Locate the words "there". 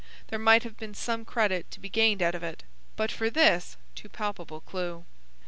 0.29-0.39